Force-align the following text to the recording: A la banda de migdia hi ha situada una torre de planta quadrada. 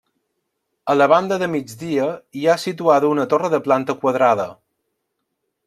A 0.93 0.95
la 0.95 1.07
banda 1.11 1.37
de 1.43 1.49
migdia 1.55 2.07
hi 2.41 2.47
ha 2.53 2.57
situada 2.63 3.13
una 3.17 3.27
torre 3.35 3.53
de 3.57 3.61
planta 3.69 3.97
quadrada. 4.01 4.49